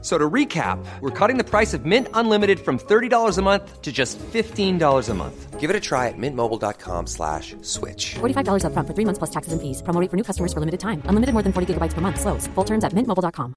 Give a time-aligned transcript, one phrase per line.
[0.00, 3.90] So to recap, we're cutting the price of Mint Unlimited from $30 a month to
[3.90, 5.58] just $15 a month.
[5.58, 8.14] Give it a try at mintmobile.com slash switch.
[8.20, 9.82] $45 upfront for three months plus taxes and fees.
[9.82, 11.02] Promo rate for new customers for limited time.
[11.06, 12.20] Unlimited more than 40 gigabytes per month.
[12.20, 12.46] Slows.
[12.54, 13.54] Full terms at mintmobile.com.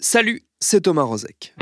[0.00, 1.54] Salut, c'est Thomas Rozek.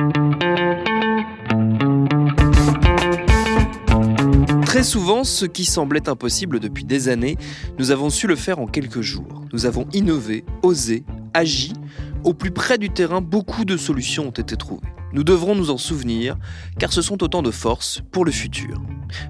[4.65, 7.37] Très souvent, ce qui semblait impossible depuis des années,
[7.79, 9.45] nous avons su le faire en quelques jours.
[9.53, 11.73] Nous avons innové, osé, agi.
[12.25, 14.89] Au plus près du terrain, beaucoup de solutions ont été trouvées.
[15.13, 16.37] Nous devrons nous en souvenir,
[16.79, 18.81] car ce sont autant de forces pour le futur.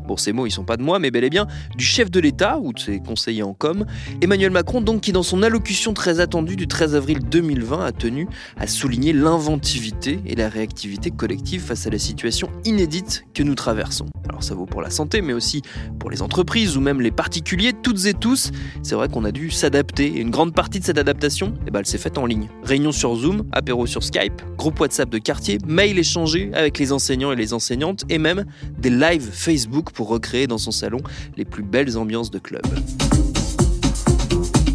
[0.07, 2.21] Bon, ces mots, ils sont pas de moi, mais bel et bien du chef de
[2.21, 3.87] l'État ou de ses conseillers en com,
[4.21, 8.29] Emmanuel Macron, donc, qui dans son allocution très attendue du 13 avril 2020 a tenu
[8.59, 14.07] à souligner l'inventivité et la réactivité collective face à la situation inédite que nous traversons.
[14.29, 15.63] Alors ça vaut pour la santé, mais aussi
[15.99, 18.53] pour les entreprises ou même les particuliers, toutes et tous.
[18.83, 21.81] C'est vrai qu'on a dû s'adapter, et une grande partie de cette adaptation, eh ben,
[21.81, 22.49] elle s'est faite en ligne.
[22.63, 27.33] Réunion sur Zoom, apéro sur Skype, groupe WhatsApp de quartier, mail échangé avec les enseignants
[27.33, 28.45] et les enseignantes, et même
[28.79, 30.99] des lives Facebook pour recréer dans son salon
[31.37, 32.63] les plus belles ambiances de club.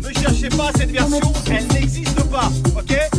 [0.01, 3.14] Ne cherchez pas cette version, elle n'existe pas, ok?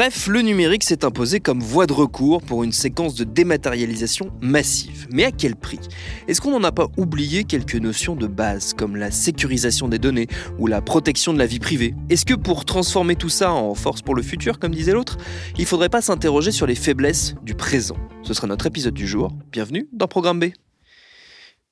[0.00, 5.06] Bref, le numérique s'est imposé comme voie de recours pour une séquence de dématérialisation massive.
[5.12, 5.78] Mais à quel prix?
[6.26, 10.26] Est-ce qu'on n'en a pas oublié quelques notions de base, comme la sécurisation des données
[10.58, 11.94] ou la protection de la vie privée?
[12.08, 15.18] Est-ce que pour transformer tout ça en force pour le futur, comme disait l'autre,
[15.58, 17.96] il faudrait pas s'interroger sur les faiblesses du présent?
[18.22, 19.30] Ce sera notre épisode du jour.
[19.52, 20.44] Bienvenue dans Programme B.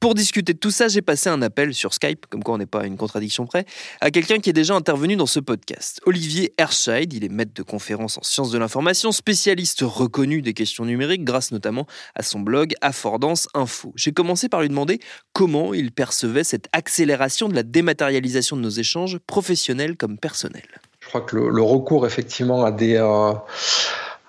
[0.00, 2.66] Pour discuter de tout ça, j'ai passé un appel sur Skype, comme quoi on n'est
[2.66, 3.64] pas à une contradiction près,
[4.00, 6.00] à quelqu'un qui est déjà intervenu dans ce podcast.
[6.06, 10.84] Olivier Herscheid, il est maître de conférences en sciences de l'information, spécialiste reconnu des questions
[10.84, 13.92] numériques, grâce notamment à son blog Affordance Info.
[13.96, 15.00] J'ai commencé par lui demander
[15.32, 20.80] comment il percevait cette accélération de la dématérialisation de nos échanges, professionnels comme personnels.
[21.00, 22.94] Je crois que le, recours effectivement à des...
[22.94, 23.32] Euh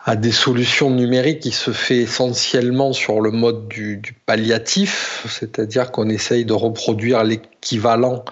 [0.05, 6.07] à des solutions numériques qui se fait essentiellement sur le mode du, palliatif, c'est-à-dire qu'on
[6.09, 8.23] essaye de reproduire l'équivalent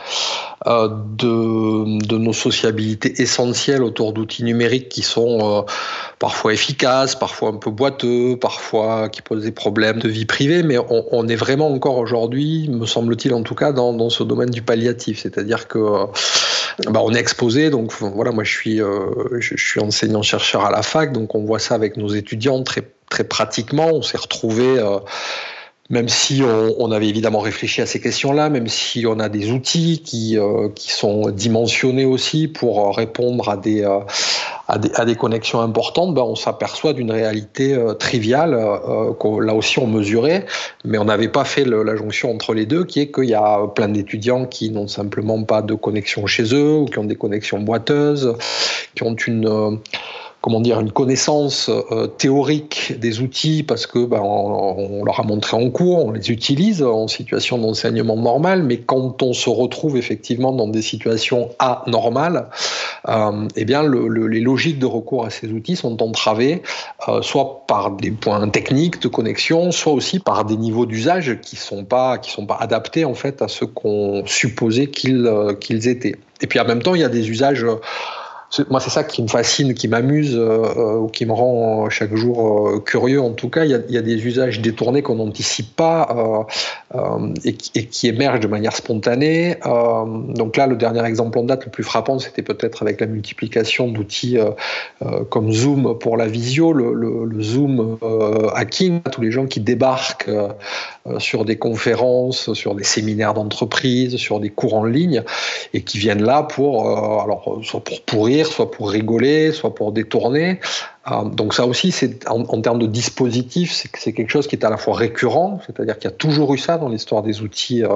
[0.65, 5.61] euh, de, nos sociabilités essentielles autour d'outils numériques qui sont euh,
[6.19, 10.77] parfois efficaces, parfois un peu boiteux, parfois qui posent des problèmes de vie privée, mais
[10.89, 14.61] on, est vraiment encore aujourd'hui, me semble-t-il en tout cas, dans, dans, ce domaine du
[14.61, 16.05] palliatif, c'est-à-dire que euh,
[16.85, 20.83] bah, on est exposé, donc voilà, moi je suis, euh, je, suis enseignant-chercheur à la
[20.83, 24.79] fac, donc on voit ça avec nos étudiants très, très pratiquement, on s'est retrouvé
[25.89, 30.01] même si on, avait évidemment réfléchi à ces questions-là, même si on a des outils
[30.03, 33.99] qui, euh, qui sont dimensionnés aussi pour répondre à des, euh,
[34.67, 39.53] à des, à connexions importantes, ben on s'aperçoit d'une réalité euh, triviale euh, que là
[39.53, 40.45] aussi on mesurait,
[40.83, 43.67] mais on n'avait pas fait la jonction entre les deux, qui est qu'il y a
[43.67, 47.59] plein d'étudiants qui n'ont simplement pas de connexion chez eux ou qui ont des connexions
[47.59, 48.35] boiteuses,
[48.95, 49.79] qui ont une
[50.47, 55.57] comment dire, une connaissance euh, théorique des outils parce que ben, on, leur a montré
[55.57, 60.53] en cours, on les utilise en situation d'enseignement normal, mais quand on se retrouve effectivement
[60.53, 62.47] dans des situations anormales,
[63.09, 66.61] euh, eh bien le, le, les logiques de recours à ces outils sont entravées,
[67.09, 71.57] euh, soit par des points techniques de connexion, soit aussi par des niveaux d'usage qui
[71.57, 71.85] sont
[72.21, 75.29] sont pas adaptés en fait à ce qu'on supposait qu'ils
[75.59, 76.15] qu'ils étaient.
[76.39, 77.65] Et puis en même temps, il y a des usages
[78.69, 82.69] moi, c'est ça qui me fascine, qui m'amuse, euh, ou qui me rend chaque jour
[82.69, 83.21] euh, curieux.
[83.21, 86.47] En tout cas, il y a, y a des usages détournés qu'on n'anticipe pas
[86.95, 89.57] euh, euh et, qui, et, qui, émergent de manière spontanée.
[89.65, 93.07] Euh, donc là, le dernier exemple en date le plus frappant, c'était peut-être avec la
[93.07, 97.97] multiplication d'outils euh, comme Zoom pour la visio, le, le, le Zoom
[98.55, 100.29] hacking, tous les gens qui débarquent
[101.19, 105.23] sur des conférences, sur des séminaires d'entreprise, sur des cours en ligne,
[105.73, 110.59] et qui viennent là pour, alors, soit pour pourrir soit pour rigoler, soit pour détourner.
[111.11, 114.69] Euh, donc ça aussi, c'est en, termes de dispositif, c'est quelque chose qui est à
[114.69, 117.89] la fois récurrent, c'est-à-dire qu'il y a toujours eu ça dans l'histoire des outils euh,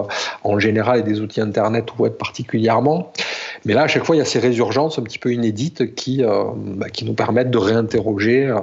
[0.43, 3.11] en général et des outils Internet ou web particulièrement.
[3.65, 6.23] Mais là, à chaque fois, il y a ces résurgences un petit peu inédites qui,
[6.23, 8.59] euh, bah, qui nous permettent de réinterroger euh,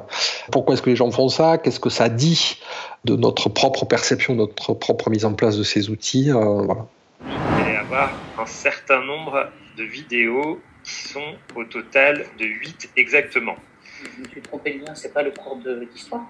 [0.51, 2.59] pourquoi est-ce que les gens font ça, qu'est-ce que ça dit
[3.05, 6.31] de notre propre perception, de notre propre mise en place de ces outils.
[6.31, 6.87] Euh, voilà.
[7.69, 13.57] Et avoir un certain nombre de vidéos qui sont au total de 8 exactement.
[14.17, 15.59] Je me suis trompé de lien, c'est pas le cours
[15.93, 16.23] d'histoire?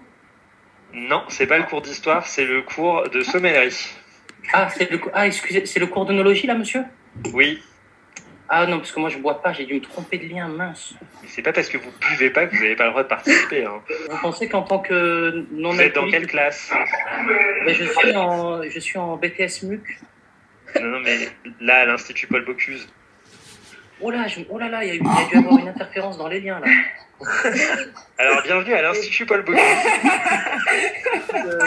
[0.93, 3.77] Non, c'est pas le cours d'histoire, c'est le cours de sommellerie.
[4.53, 6.85] Ah, c'est le, ah, excusez, c'est le cours d'onologie là, monsieur?
[7.35, 7.61] Oui.
[8.51, 10.95] Ah non, parce que moi je bois pas, j'ai dû me tromper de lien, mince.
[11.23, 13.09] Mais c'est pas parce que vous buvez pas que vous n'avez pas le droit de
[13.09, 13.65] participer.
[13.65, 13.83] Hein.
[14.11, 16.71] Vous pensez qu'en tant que non Vous êtes dans quelle classe?
[17.67, 19.83] Ben, je, suis en, je suis en BTS MUC.
[20.81, 21.29] Non, non, mais
[21.61, 22.89] là, à l'Institut Paul Bocuse.
[24.01, 26.29] Oh là, je- oh là là, il y, a y dû avoir une interférence dans
[26.29, 26.67] les liens là.
[28.19, 29.61] Alors, bienvenue à l'Institut Paul Bocuse.
[31.35, 31.59] Euh,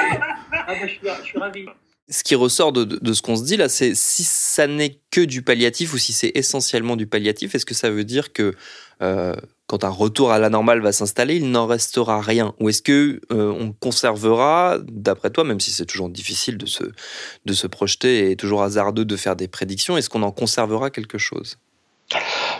[0.51, 1.65] ah ben, je, suis, je suis ravi.
[2.11, 5.43] Ce qui ressort de, ce qu'on se dit là, c'est si ça n'est que du
[5.43, 8.53] palliatif ou si c'est essentiellement du palliatif, est-ce que ça veut dire que
[9.01, 9.33] euh,
[9.67, 12.53] quand un retour à la normale va s'installer, il n'en restera rien?
[12.59, 17.67] Ou est-ce que euh, on conservera, d'après toi, même si c'est toujours difficile de se,
[17.67, 21.59] projeter et toujours hasardeux de faire des prédictions, est-ce qu'on en conservera quelque chose?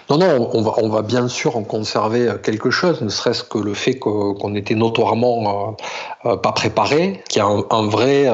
[0.10, 3.74] Non, non, on va, bien sûr en conserver euh, quelque chose, ne serait-ce que le
[3.74, 5.76] fait qu'on était notoirement
[6.24, 8.30] pas préparé, qu'il y a un, vrai,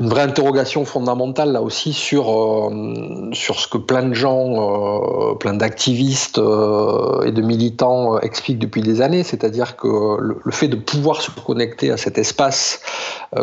[0.00, 5.34] une vraie interrogation fondamentale là aussi sur, euh, sur ce que plein de gens, euh,
[5.34, 9.88] plein d'activistes euh, et de militants expliquent depuis des années, c'est-à-dire que
[10.20, 12.80] le, fait de pouvoir se connecter à cet espace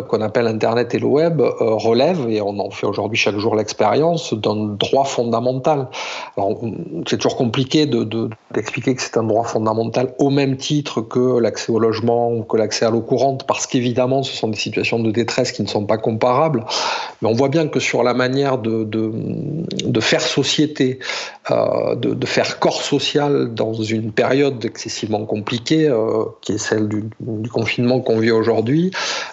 [0.08, 4.34] qu'on appelle Internet et le web relève, et on en fait aujourd'hui chaque jour l'expérience,
[4.34, 5.88] d'un droit fondamental.
[6.36, 6.58] Alors,
[7.08, 11.38] c'est toujours compliqué de- de- d'expliquer que c'est un droit fondamental au même titre que
[11.38, 14.98] l'accès au logement ou que l'accès à l'eau courante, parce qu'évidemment, ce sont des situations
[14.98, 16.45] de détresse qui ne sont pas comparables.
[17.22, 20.98] Mais on voit bien que sur la manière de, faire société,
[21.50, 27.04] euh, de, faire corps social dans une période excessivement compliquée, euh, qui est celle du,
[27.50, 28.90] confinement qu'on vit aujourd'hui,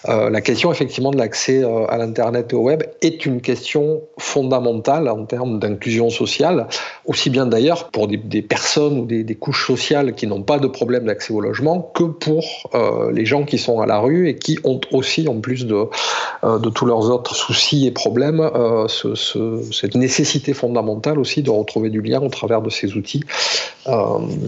[0.08, 5.10] euh, la question effectivement de l'accès à l'Internet et au web est une question fondamentale
[5.10, 6.68] en termes d'inclusion sociale,
[7.06, 11.06] aussi bien d'ailleurs pour des, personnes ou des, couches sociales qui n'ont pas de problème
[11.06, 14.58] d'accès au logement que pour euh, les gens qui sont à la rue et qui
[14.64, 15.86] ont aussi, en plus de,
[16.44, 21.50] euh, tous leurs autres soucis et problèmes, euh, ce- ce- cette nécessité fondamentale aussi de
[21.50, 23.24] retrouver du lien au travers de ces outils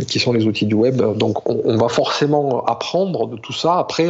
[0.07, 1.02] qui sont les outils du web.
[1.18, 3.78] Donc on, va forcément apprendre de tout ça.
[3.80, 4.07] Après,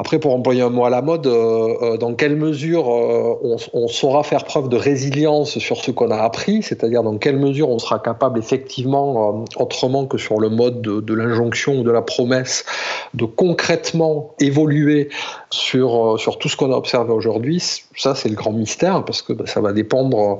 [0.00, 3.56] après, pour employer un mot à la mode, euh, euh, dans quelle mesure euh, on,
[3.72, 7.68] on saura faire preuve de résilience sur ce qu'on a appris, c'est-à-dire dans quelle mesure
[7.68, 11.90] on sera capable effectivement, euh, autrement que sur le mode de, de l'injonction ou de
[11.90, 12.64] la promesse,
[13.14, 15.08] de concrètement évoluer
[15.50, 17.60] sur, euh, sur tout ce qu'on a observé aujourd'hui,
[17.96, 20.34] ça c'est le grand mystère, parce que bah, ça va dépendre euh,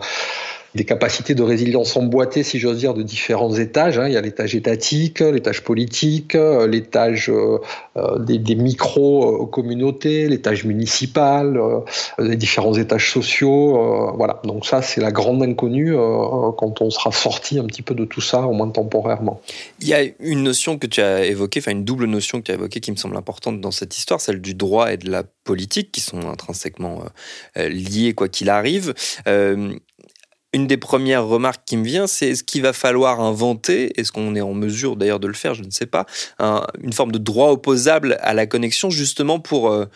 [0.74, 3.98] des capacités de résilience emboîtées, si j'ose dire, de différents étages.
[3.98, 4.06] hein.
[4.06, 7.58] Il y a l'étage étatique, l'étage politique, euh, l'étage euh,
[7.96, 11.58] euh, des, des micro-communautés, l'étage municipal,
[12.18, 14.12] les différents étages sociaux.
[14.16, 14.40] voilà.
[14.44, 18.20] Donc ça, c'est la grande inconnue quand on sera sorti un petit peu de tout
[18.20, 19.40] ça, au moins temporairement.
[19.80, 22.52] Il y a une notion que tu as évoquée, enfin une double notion que tu
[22.52, 25.22] as évoquée qui me semble importante dans cette histoire, celle du droit et de la
[25.44, 27.02] politique, qui sont intrinsèquement
[27.56, 28.94] liés quoi qu'il arrive.
[30.52, 34.34] Une des premières remarques qui me vient, c'est est-ce qu'il va falloir inventer, est-ce qu'on
[34.34, 36.06] est en mesure d'ailleurs de le faire, je ne sais pas,
[36.38, 39.70] un- une forme de droit opposable à la connexion justement pour...
[39.70, 39.86] euh,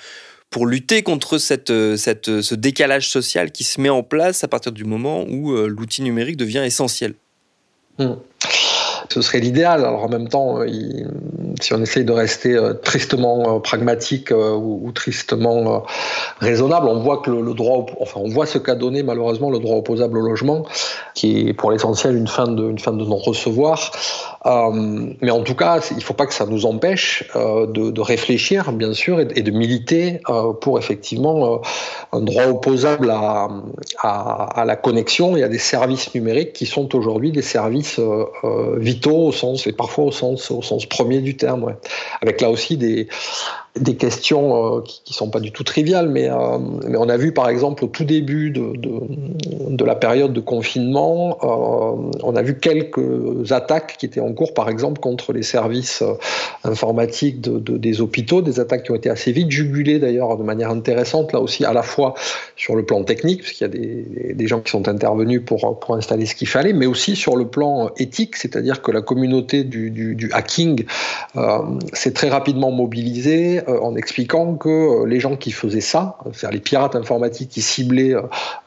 [0.50, 1.96] pour lutter contre cette, euh,
[2.28, 6.02] euh, ce décalage social qui se met en place à partir du moment où l'outil
[6.02, 7.14] numérique devient essentiel?
[7.98, 8.16] Hmm.
[9.12, 9.85] Ce serait l'idéal.
[9.85, 10.67] Alors en même temps, euh,
[11.61, 15.85] si on essaye de rester euh, tristement euh, pragmatique ou, tristement
[16.41, 19.76] raisonnable, on voit que le, droit, enfin on voit ce qu'a donné malheureusement le droit
[19.76, 20.64] opposable au logement,
[21.14, 23.93] qui est pour l'essentiel une fin de, une fin de non recevoir.
[24.44, 28.93] Mais en tout cas, il ne faut pas que ça nous empêche de, réfléchir, bien
[28.93, 30.20] sûr, et, de militer
[30.60, 31.60] pour effectivement
[32.13, 33.48] un droit opposable à,
[34.01, 38.01] à, la connexion et à des services numériques qui sont aujourd'hui des services
[38.44, 38.79] euh,
[39.11, 41.77] au sens et parfois au sens au sens premier du terme,
[42.21, 43.09] avec là aussi des
[43.81, 47.17] des questions euh, qui, qui sont pas du tout triviales, mais, euh, mais on a
[47.17, 52.58] vu par exemple au tout début de, la période de confinement, euh, on a vu
[52.58, 56.05] quelques attaques qui étaient en cours, par exemple contre les services
[56.64, 60.44] informatiques de, de- des hôpitaux, des attaques qui ont été assez vite jugulées d'ailleurs de
[60.44, 62.14] manière intéressante, là aussi à la fois
[62.56, 66.26] sur le plan technique, parce qu'il y a des, gens qui sont intervenus pour, installer
[66.26, 70.84] ce qu'il fallait, mais aussi sur le plan éthique, c'est-à-dire que la communauté du, hacking
[71.93, 76.54] s'est très rapidement mobilisée euh, en expliquant que euh, les gens qui faisaient ça, c'est-à-dire
[76.54, 78.22] les pirates informatiques qui ciblaient euh,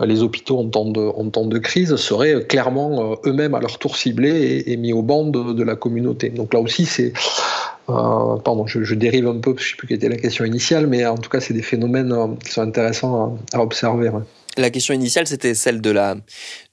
[0.05, 4.93] les hôpitaux en temps de, crise, seraient clairement eux-mêmes à leur tour ciblés et, mis
[4.93, 6.29] au banc de, la communauté.
[6.29, 7.13] Donc là aussi, c'est
[7.87, 11.05] pardon, je, dérive un peu, je ne sais plus quelle était la question initiale, mais
[11.05, 14.11] en tout cas, c'est des phénomènes qui sont intéressants à, observer.
[14.57, 16.15] La question initiale, c'était celle de la,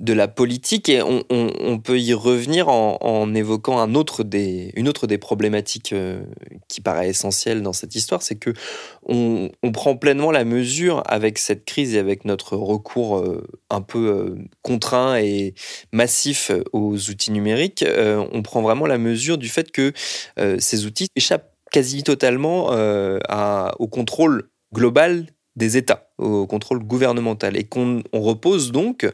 [0.00, 6.22] de la politique et on, peut y revenir en, évoquant une autre des problématiques euh,
[6.68, 8.52] qui paraît essentielle dans cette histoire, c'est que
[9.06, 14.08] on, prend pleinement la mesure avec cette crise et avec notre recours euh, un peu
[14.08, 15.54] euh, contraint et
[15.92, 17.84] massif aux outils numériques,
[18.32, 19.92] on prend vraiment la mesure du fait que
[20.58, 22.70] ces outils échappent quasi totalement
[23.78, 29.06] au contrôle global des États, au contrôle gouvernemental, et qu'on on repose donc,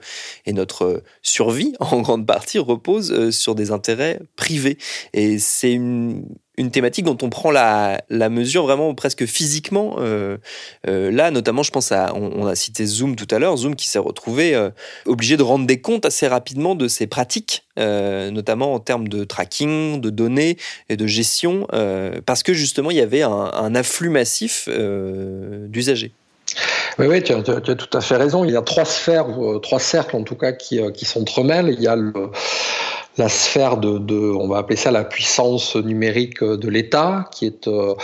[0.46, 4.78] et notre survie en grande partie repose euh, sur des intérêts privés.
[5.14, 6.24] Et c'est une,
[6.56, 9.96] une thématique dont on prend la, la mesure vraiment presque physiquement.
[9.98, 10.36] Euh,
[10.86, 13.88] euh, là, notamment, je pense à, on, a cité Zoom tout à l'heure, Zoom qui
[13.88, 14.70] s'est retrouvé
[15.06, 20.00] obligé de rendre des comptes assez rapidement de ses pratiques, notamment en termes de tracking,
[20.00, 20.56] de données
[20.88, 21.66] et de gestion,
[22.26, 26.12] parce que justement, il y avait un afflux massif d'usagers.
[26.98, 28.44] Oui, oui, tu as, tout à fait raison.
[28.44, 29.26] Il y a trois sphères,
[29.62, 31.68] trois cercles en tout cas, qui, qui s'entremêlent.
[31.68, 31.96] Il y a
[33.18, 37.94] la sphère de, on va appeler ça la puissance numérique de l'État, qui est euh,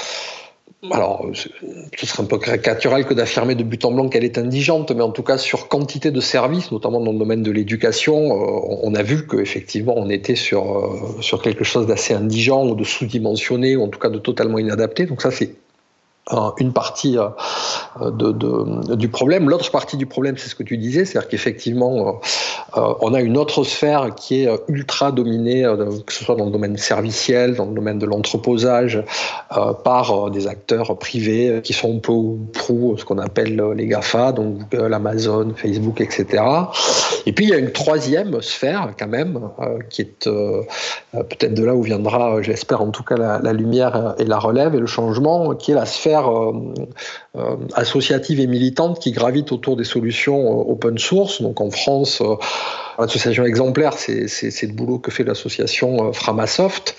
[0.91, 4.91] alors, ce serait un peu caricatural que d'affirmer de but en blanc qu'elle est indigente,
[4.91, 8.79] mais en tout cas sur quantité de services, notamment dans le domaine de l'éducation, euh,
[8.83, 12.85] on a vu qu'effectivement on était sur, euh, sur quelque chose d'assez indigent ou de
[12.85, 15.07] sous-dimensionné, ou en tout cas de totalement inadapté.
[15.07, 15.55] Donc ça c'est
[16.59, 17.19] une partie
[18.01, 18.11] euh,
[18.97, 19.49] du problème.
[19.51, 22.21] L'autre partie du problème, c'est ce que tu disais, c'est-à-dire qu'effectivement,
[22.77, 26.47] euh, on a une autre sphère qui est ultra dominée, euh, que ce soit dans
[26.47, 29.03] le domaine serviciel, dans le domaine de l'entreposage,
[29.85, 34.69] par des acteurs privés qui sont peu ou prou ce qu'on appelle les GAFA, donc
[34.71, 36.43] Google, Amazon, Facebook, etc.
[37.27, 39.41] Et puis il y a une troisième sphère quand même,
[39.91, 44.39] qui est peut-être de là où viendra, j'espère en tout cas, la lumière et la
[44.39, 46.75] relève et le changement, qui est la sphère euh,
[47.37, 51.43] euh, associative et militante qui gravite autour des solutions euh, open source.
[51.43, 52.23] Donc en France,
[52.99, 56.95] l'association exemplaire, c'est le boulot que fait l'association Framasoft,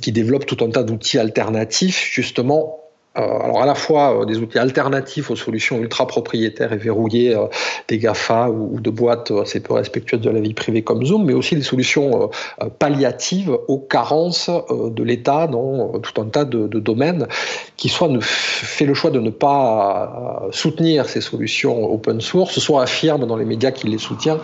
[0.00, 2.83] qui développe tout un tas d'outils alternatifs justement
[3.14, 7.46] alors à la fois euh, des outils alternatifs aux solutions ultra propriétaires et verrouillées euh,
[7.88, 11.32] des GAFA ou, de boîtes assez peu respectueuses de la vie privée comme Zoom, mais
[11.32, 12.30] aussi des solutions
[12.78, 17.26] palliatives aux carences de l'État dans tout un tas de, de, domaines
[17.76, 22.82] qui soit ne fait le choix de ne pas soutenir ces solutions open source, soit
[22.82, 24.38] affirme dans les médias qu'il les soutient,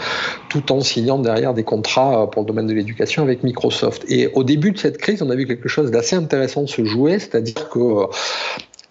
[0.48, 4.04] tout en signant derrière des contrats pour le domaine de l'éducation avec Microsoft.
[4.08, 7.18] Et au début de cette crise, on a vu quelque chose d'assez intéressant se jouer,
[7.18, 8.06] c'est-à-dire que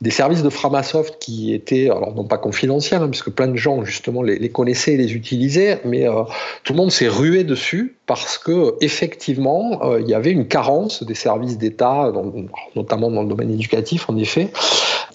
[0.02, 3.84] des services de Framasoft qui étaient, alors non pas confidentiels, hein, puisque plein de gens
[3.84, 6.24] justement les, connaissaient et les utilisaient, mais euh,
[6.64, 11.04] tout le monde s'est rué dessus parce que effectivement euh, il y avait une carence
[11.04, 12.12] des services d'État,
[12.76, 14.52] notamment dans le domaine éducatif en effet.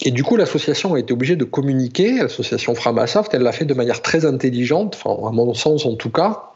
[0.01, 2.19] Et du coup, l'association a été obligée de communiquer.
[2.19, 6.11] L'association Framasoft, elle l'a fait de manière très intelligente, enfin à mon sens en tout
[6.11, 6.51] cas,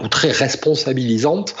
[0.00, 1.54] ou très responsabilisante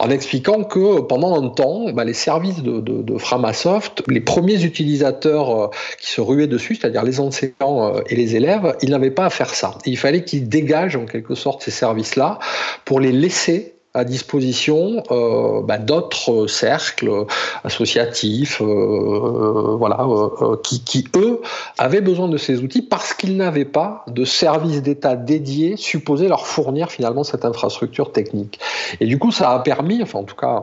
[0.00, 5.50] en expliquant que pendant un temps, bah, les services de, de, Framasoft, les premiers utilisateurs
[5.50, 9.26] euh, qui se ruaient dessus, c'est-à-dire les enseignants euh, et les élèves, ils n'avaient pas
[9.26, 9.78] à faire ça.
[9.86, 12.38] Il fallait qu'ils dégagent en quelque sorte ces services-là
[12.84, 17.24] pour les laisser à disposition euh, bah, d'autres cercles
[17.64, 21.40] associatifs, euh, voilà, euh, qui, qui, eux
[21.78, 26.46] avaient besoin de ces outils parce qu'ils n'avaient pas de service d'État dédié supposé leur
[26.46, 28.60] fournir finalement cette infrastructure technique.
[29.00, 30.60] Et du coup, ça a permis, enfin en tout cas,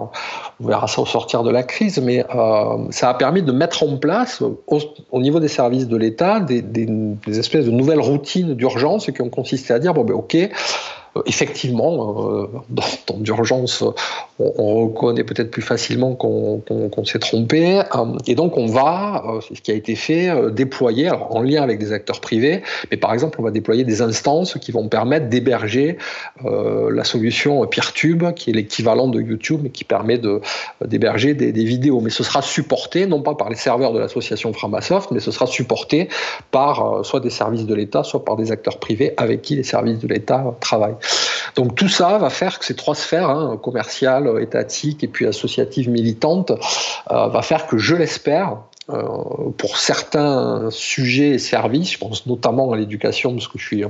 [0.59, 2.23] on verra ça au sortir de la crise, mais
[2.91, 4.79] ça a permis de mettre en place au,
[5.11, 9.21] au niveau des services de l'État des, des, des, espèces de nouvelles routines d'urgence qui
[9.21, 10.37] ont consisté à dire bon ben ok
[11.25, 13.83] effectivement, euh, dans temps d'urgence,
[14.39, 17.79] on, on, reconnaît peut-être plus facilement qu'on qu qu s'est trompé.
[17.79, 21.35] Euh, et donc, on va, euh, c'est ce qui a été fait, euh, déployer, alors
[21.35, 24.71] en lien avec des acteurs privés, mais par exemple, on va déployer des instances qui
[24.71, 25.97] vont permettre d'héberger
[26.45, 30.19] euh, la solution PeerTube, qui est l'équivalent de YouTube, mais qui permet
[30.83, 32.01] d'héberger des, des, vidéos.
[32.01, 35.45] Mais ce sera supporté, non pas par les serveurs de l'association Framasoft, mais ce sera
[35.45, 36.09] supporté
[36.51, 39.99] par soit des services de l'État, soit par des acteurs privés avec qui les services
[39.99, 40.95] de l'État travaillent.
[41.55, 45.89] Donc tout ça va faire que ces trois sphères, hein, commerciale, étatique et puis associative
[45.89, 46.51] militante,
[47.11, 48.57] euh, va faire que je l'espère,
[48.89, 49.01] euh,
[49.57, 53.83] pour certains sujets et services, je pense notamment à l'éducation, parce que je suis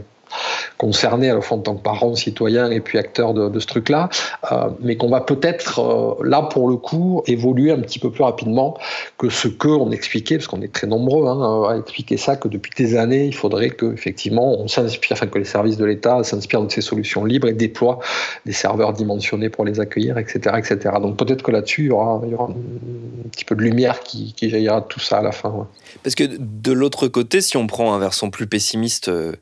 [0.78, 4.10] concernés à la fois en tant que parents, citoyens et puis acteurs de, ce truc-là,
[4.52, 8.24] euh, mais qu'on va peut-être euh, là pour le coup évoluer un petit peu plus
[8.24, 8.78] rapidement
[9.18, 12.48] que ce que on expliquait, parce qu'on est très nombreux hein, à expliquer ça, que
[12.48, 16.24] depuis des années il faudrait que effectivement on s'inspire, enfin que les services de l'État
[16.24, 18.00] s'inspirent de ces solutions libres et déploient
[18.46, 20.96] des serveurs dimensionnés pour les accueillir, etc., etc.
[21.02, 24.88] Donc peut-être que là-dessus il y aura, un petit peu de lumière qui, jaillira de
[24.88, 25.68] tout ça à la fin.
[26.04, 29.34] Parce que de l'autre côté, si on prend un versant plus pessimiste euh,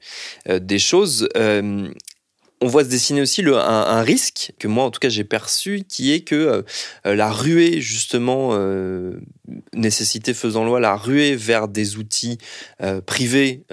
[0.49, 1.89] euh, des choses, euh,
[2.61, 5.83] on voit se dessiner aussi le, un, risque que moi en tout cas j'ai perçu,
[5.83, 6.61] qui est que euh,
[7.05, 8.57] euh, la ruée justement
[9.73, 12.37] nécessité faisant loi, la ruée vers des outils
[13.05, 13.65] privés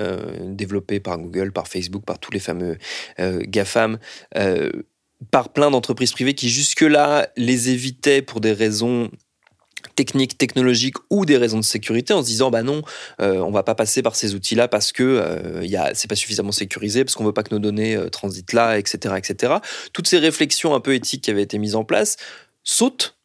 [0.42, 2.78] développés par Google, par Facebook, par tous les fameux
[3.18, 3.98] GAFAM.
[5.30, 9.10] par plein d'entreprises privées qui jusque-là les évitaient pour des raisons
[9.98, 12.82] techniques, technologiques ou des raisons de sécurité en se disant bah non,
[13.20, 16.14] euh, on va pas passer par ces outils-là parce que euh, y a, c'est pas
[16.14, 19.54] suffisamment sécurisé, parce qu'on veut pas que nos données euh, transitent là, etc., etc.
[19.92, 22.16] Toutes ces réflexions un peu éthiques qui avaient été mises en place
[22.62, 23.17] sautent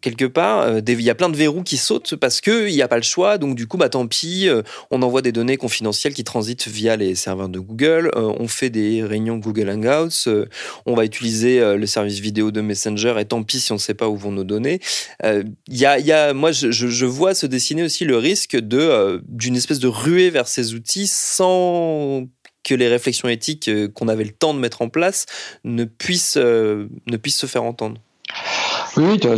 [0.00, 2.88] quelque part, euh, il y a plein de verrous qui sautent parce qu'il n'y a
[2.88, 3.38] pas le choix.
[3.38, 6.96] Donc, du coup, bah, tant pis, euh, on envoie des données confidentielles qui transitent via
[6.96, 8.10] les serveurs de Google.
[8.16, 10.28] euh, on fait des réunions Google Hangouts.
[10.86, 13.94] on va utiliser le service vidéo de Messenger et tant pis si on ne sait
[13.94, 14.80] pas où vont nos données.
[15.68, 19.88] Y a, y a, moi, je, vois se dessiner aussi le risque d'une espèce de
[19.88, 22.26] ruée vers ces outils sans
[22.64, 25.26] que les réflexions éthiques qu'on avait le temps de mettre en place
[25.64, 28.00] ne puissent, ne puissent se faire entendre.
[28.98, 29.28] Oui, tu,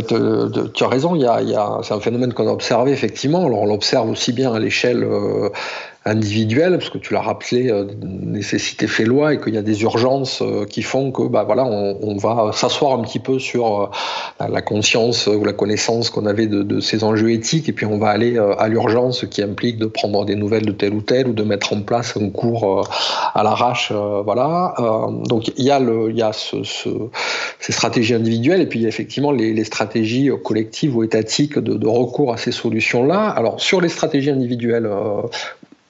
[0.83, 1.15] as raison.
[1.15, 3.45] Y a, y a- c'est un phénomène qu'on a observé effectivement.
[3.45, 5.49] Alors on l'observe aussi bien à l'échelle euh,
[6.03, 9.83] individuelle, parce que tu l'as rappelé, euh, nécessité fait loi, et qu'il y a des
[9.83, 13.81] urgences euh, qui font que, bah voilà, on, on va s'asseoir un petit peu sur
[13.81, 17.85] euh, la conscience ou la connaissance qu'on avait de, de ces enjeux éthiques, et puis
[17.85, 21.27] on va aller à l'urgence, qui implique de prendre des nouvelles de tel ou tel,
[21.27, 22.89] ou de mettre en place un cours
[23.35, 24.73] à l'arrache, voilà.
[25.25, 26.89] Donc il y a le, il y a ce, ce
[27.59, 31.59] ces stratégies individuelles et puis il y a effectivement les, les stratégies collectives ou étatiques
[31.59, 33.29] de, de recours à ces solutions-là.
[33.29, 34.89] Alors sur les stratégies individuelles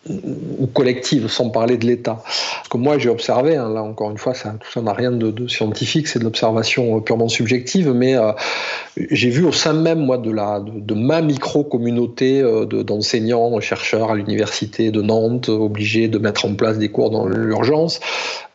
[0.10, 2.24] ou collectives, sans parler de l'État,
[2.64, 5.12] ce que moi j'ai observé, hein, là encore une fois, ça, tout ça n'a rien
[5.12, 8.32] de, scientifique, c'est de l'observation euh, purement subjective, mais euh,
[9.12, 14.10] j'ai vu au sein même moi de, la, de, ma micro-communauté euh, de- d'enseignants, chercheurs
[14.10, 18.00] à l'université de Nantes, obligés de mettre en place des cours dans l'urgence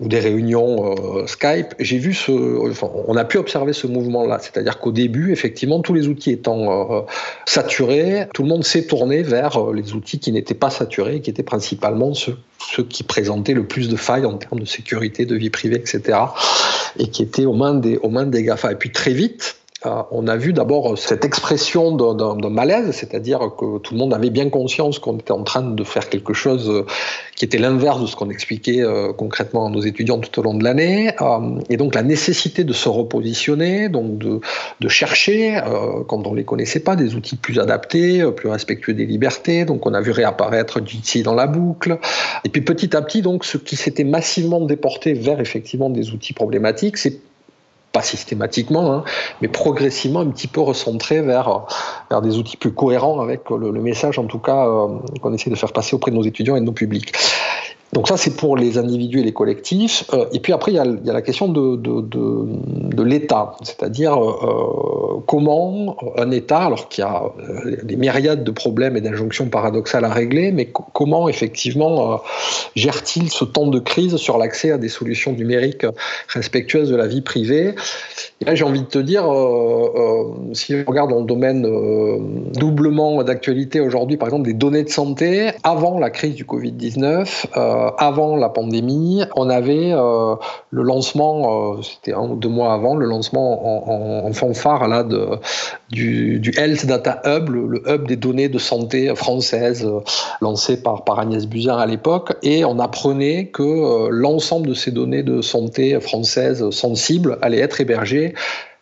[0.00, 4.80] ou des réunions euh, Skype, j'ai vu ce, on a pu observer ce mouvement-là, c'est-à-dire
[4.80, 7.06] qu'au début, effectivement, tous les outils étant
[7.46, 12.14] saturés, tout le monde s'est tourné vers les outils qui n'étaient pas saturés, qui principalement
[12.14, 15.76] ceux, ceux qui présentaient le plus de failles en termes de sécurité, de vie privée,
[15.76, 16.18] etc.,
[16.98, 18.72] et qui étaient aux mains des, aux mains des GAFA.
[18.72, 23.78] Et puis très vite, euh, on a vu d'abord cette expression d'un- malaise, c'est-à-dire que
[23.78, 26.86] tout le monde avait bien conscience qu'on était en train de faire quelque chose euh,
[27.34, 30.54] qui était l'inverse de ce qu'on expliquait euh, concrètement à nos étudiants tout au long
[30.54, 31.10] de l'année.
[31.20, 34.40] Euh, et donc la nécessité de se repositionner, donc de,
[34.88, 35.60] chercher,
[36.06, 39.64] quand on ne les connaissait pas, des outils plus adaptés, plus respectueux des libertés.
[39.64, 41.98] Donc on a vu réapparaître Jitsi dans la boucle.
[42.44, 46.32] Et puis petit à petit, donc ce qui s'était massivement déporté vers effectivement des outils
[46.32, 47.20] problématiques, c'est
[47.96, 49.04] pas systématiquement, hein,
[49.40, 51.64] mais progressivement un petit peu recentré vers,
[52.10, 55.48] vers des outils plus cohérents avec le, le message, en tout cas, euh, qu'on essaie
[55.48, 57.14] de faire passer auprès de nos étudiants et de nos publics.
[57.96, 60.04] Donc ça, c'est pour les individus et les collectifs.
[60.12, 66.30] Euh, et puis après, il y a, la question de, l'État, c'est-à-dire euh, comment un
[66.30, 70.52] État, alors qu'il y a euh, des myriades de problèmes et d'injonctions paradoxales à régler,
[70.52, 72.16] mais co- comment effectivement euh,
[72.74, 75.86] gère-t-il ce temps de crise sur l'accès à des solutions numériques
[76.28, 77.76] respectueuses de la vie privée?
[78.42, 81.64] Et là, j'ai envie de te dire, euh, euh, si on regarde dans le domaine
[81.64, 82.18] euh,
[82.52, 87.85] doublement d'actualité aujourd'hui, par exemple des données de santé, avant la crise du Covid-19, euh,
[87.98, 90.34] avant la pandémie, on avait euh,
[90.70, 95.04] le lancement, euh, c'était un ou deux mois avant, le lancement en, fanfare là,
[95.90, 100.00] du, Health Data Hub, le, hub des données de santé françaises, euh,
[100.40, 105.22] lancé par, Agnès Buzyn à l'époque, et on apprenait que euh, l'ensemble de ces données
[105.22, 108.34] de santé françaises sensibles allaient être hébergées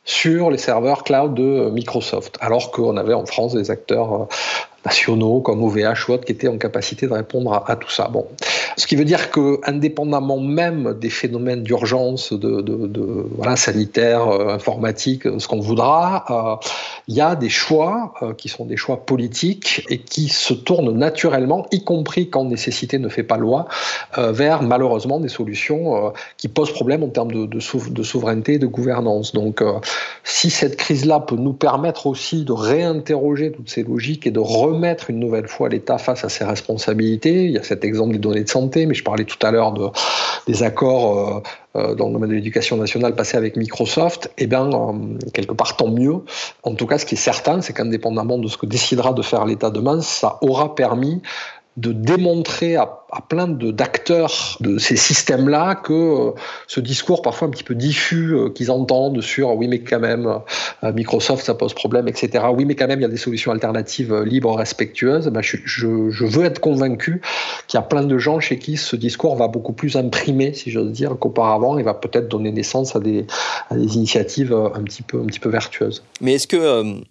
[0.04, 4.26] sur les serveurs cloud de Microsoft, alors qu'on avait en France des acteurs euh,
[4.84, 8.08] nationaux comme OVH ou autres qui étaient en capacité de répondre à, tout ça.
[8.08, 8.26] Bon,
[8.76, 14.48] ce qui veut dire que, indépendamment même des phénomènes d'urgence, de, de, voilà sanitaires, euh,
[14.48, 16.68] informatiques, ce qu'on voudra, euh,
[17.08, 20.96] il y a des choix euh, qui sont des choix politiques et qui se tournent
[20.96, 23.66] naturellement, y compris quand nécessité ne fait pas loi,
[24.16, 28.58] vers malheureusement des solutions qui posent problème en termes de, de, sou de souveraineté et
[28.58, 29.32] de gouvernance.
[29.32, 29.62] Donc,
[30.22, 34.40] si cette crise-là peut nous permettre aussi de réinterroger toutes ces logiques et de
[34.74, 38.18] remettre une nouvelle fois l'État face à ses responsabilités, il y a cet exemple des
[38.18, 39.88] données de santé, mais je parlais tout à l'heure de,
[40.46, 41.42] des accords euh,
[41.76, 44.92] euh, dans le domaine de l'éducation nationale passés avec Microsoft, eh bien, euh,
[45.32, 46.16] quelque part, tant mieux.
[46.62, 49.44] En tout cas, ce qui est certain, c'est qu'indépendamment de ce que décidera de faire
[49.44, 51.22] l'État demain, ça aura permis
[51.76, 56.30] de démontrer à, à plein d'acteurs de, ces systèmes-là que euh,
[56.68, 60.40] ce discours parfois un petit peu diffus euh, qu'ils entendent sur oui mais quand même
[60.84, 63.50] euh, Microsoft ça pose problème etc oui mais quand même il y a des solutions
[63.50, 65.28] alternatives libres respectueuses.
[65.28, 67.20] Ben, je, veux être convaincu
[67.66, 70.70] qu'il y a plein de gens chez qui ce discours va beaucoup plus imprimer si
[70.70, 73.26] j'ose dire qu'auparavant et va peut-être donner naissance à des,
[73.70, 76.04] à des initiatives un petit peu un petit peu vertueuses.
[76.20, 77.02] Mais est-ce que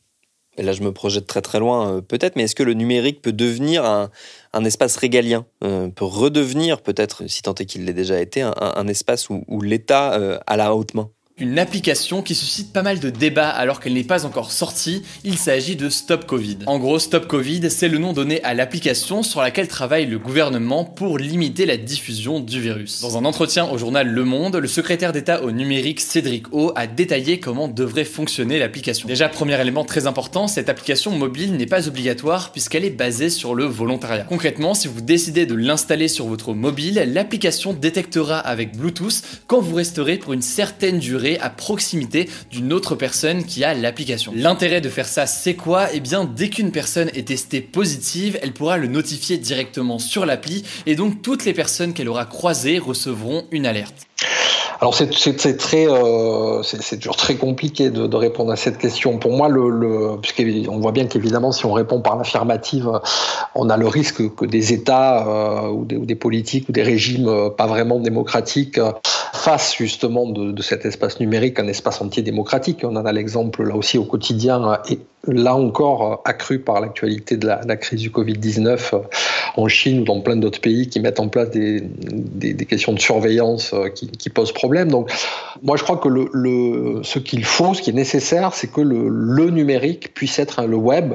[0.58, 3.34] et là je me projette très très loin peut-être, mais est-ce que le numérique peut
[3.34, 4.10] devenir un,
[4.54, 8.54] un espace régalien, euh, peut redevenir peut-être, si tant est qu'il l'ait déjà été, un,
[8.58, 11.10] un espace où, où l'État euh, a la haute main?
[11.40, 15.40] Une application qui suscite pas mal de débats alors qu'elle n'est pas encore sortie, il
[15.40, 16.60] s'agit de Stop Covid.
[16.68, 20.86] En gros, Stop Covid, c'est le nom donné à l'application sur laquelle travaille le gouvernement
[20.86, 23.02] pour limiter la diffusion du virus.
[23.02, 26.86] Dans un entretien au journal Le Monde, le secrétaire d'État au numérique Cédric O a
[26.86, 29.08] détaillé comment devrait fonctionner l'application.
[29.08, 33.56] Déjà, premier élément très important, cette application mobile n'est pas obligatoire puisqu'elle est basée sur
[33.56, 34.26] le volontariat.
[34.30, 39.76] Concrètement, si vous décidez de l'installer sur votre mobile, l'application détectera avec Bluetooth quand vous
[39.76, 44.34] resterez pour une certaine durée à proximité d'une autre personne qui a l'application.
[44.36, 45.88] L'intérêt de faire ça, c'est quoi?
[45.94, 50.64] Eh bien, dès qu'une personne est testée positive, elle pourra le notifier directement sur l'appli
[50.86, 54.08] et donc toutes les personnes qu'elle aura croisées recevront une alerte.
[54.84, 59.18] Alors c'est très, euh, c'est toujours très compliqué de, répondre à cette question.
[59.18, 62.92] Pour moi, le, puisqu'on voit bien qu'évidemment, si on répond par l'affirmative,
[63.56, 67.50] on a le risque que des États euh, ou, des, politiques ou des régimes euh,
[67.50, 68.78] pas vraiment démocratiques
[69.32, 72.80] fassent justement de, de, cet espace numérique un espace entier démocratique.
[72.84, 77.48] On en a l'exemple là aussi au quotidien et là encore accru par l'actualité de
[77.48, 79.02] la, crise du Covid-19
[79.56, 81.84] en Chine ou dans plein d'autres pays qui mettent en place des,
[82.68, 85.10] questions de surveillance qui, qui posent problème donc,
[85.62, 86.10] moi, je crois que
[87.04, 91.14] ce qu'il faut, ce qui est nécessaire, c'est que le, numérique puisse être, le web,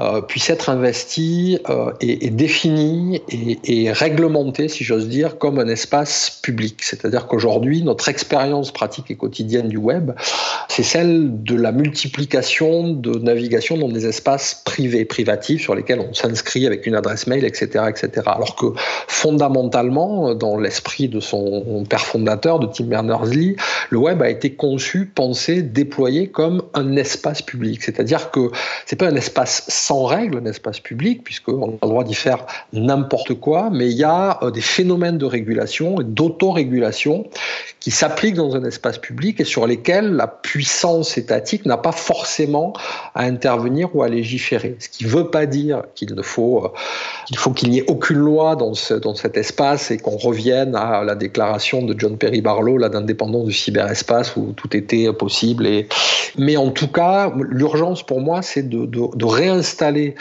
[0.00, 5.68] euh, puisse être investi euh, et, défini et, et, réglementé, si j'ose dire, comme un
[5.68, 6.82] espace public.
[6.82, 10.12] C'est-à-dire qu'aujourd'hui, notre expérience pratique et quotidienne du web,
[10.68, 16.66] c'est celle de la multiplication de dans des espaces privés, privatifs, sur lesquels on s'inscrit
[16.66, 18.22] avec une adresse mail, etc., etc.
[18.26, 18.66] Alors que
[19.08, 23.56] fondamentalement, dans l'esprit de son père fondateur, de Tim Berners-Lee,
[23.90, 27.82] le web a été conçu, pensé, déployé comme un espace public.
[27.82, 28.50] C'est-à-dire que
[28.84, 32.46] c'est pas un espace sans règles, un espace public, puisqu'on a le droit d'y faire
[32.72, 37.26] n'importe quoi, mais il y a euh, des phénomènes de régulation et d'autorégulation
[37.80, 42.72] qui s'appliquent dans un espace public et sur lesquels la puissance étatique n'a pas forcément
[43.14, 44.76] à intervenir ou à légiférer.
[44.78, 48.56] Ce qui ne veut pas dire qu'il ne faut euh, qu'il n'y ait aucune loi
[48.56, 52.78] dans, ce, dans cet espace et qu'on revienne à la déclaration de John Perry Barlow
[52.88, 55.68] d'indépendance du cyberespace où tout était possible.
[56.38, 60.14] Mais en tout cas, l'urgence pour moi, c'est de, réinstaller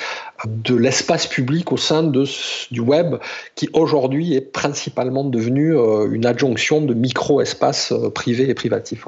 [0.46, 3.16] de l'espace public au sein du web
[3.56, 9.08] qui aujourd'hui est principalement devenu euh, une adjonction de micro-espaces euh, privés et privatifs.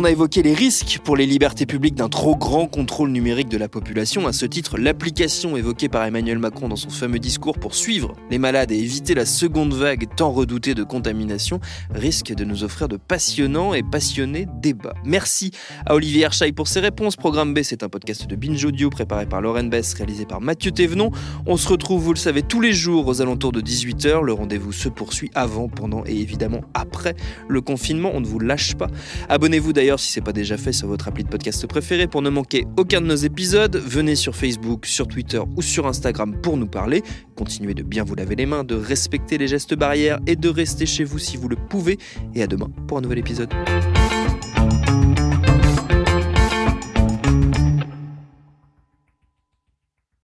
[0.00, 3.58] On a évoqué les risques pour les libertés publiques d'un trop grand contrôle numérique de
[3.58, 4.26] la population.
[4.26, 8.38] À ce titre, l'application évoquée par Emmanuel Macron dans son fameux discours pour suivre les
[8.38, 11.60] malades et éviter la seconde vague tant redoutée de contamination
[11.94, 14.94] risque de nous offrir de passionnants et passionnés débats.
[15.04, 15.50] Merci
[15.84, 17.16] à Olivier Herchaille pour ses réponses.
[17.16, 20.70] Programme B, c'est un podcast de Binge Audio préparé par Lauren Bess, réalisé par Mathieu
[20.70, 21.10] Thévenon.
[21.44, 24.22] On se retrouve, vous le savez, tous les jours aux alentours de 18h.
[24.22, 27.16] Le rendez-vous se poursuit avant, pendant et évidemment après
[27.48, 28.12] le confinement.
[28.14, 28.88] On ne vous lâche pas.
[29.28, 32.22] Abonnez-vous d'ailleurs si ce n'est pas déjà fait sur votre appli de podcast préféré pour
[32.22, 33.76] ne manquer aucun de nos épisodes.
[33.76, 37.02] Venez sur Facebook, sur Twitter ou sur Instagram pour nous parler.
[37.36, 40.86] Continuez de bien vous laver les mains, de respecter les gestes barrières et de rester
[40.86, 41.98] chez vous si vous le pouvez.
[42.34, 43.50] Et à demain pour un nouvel épisode.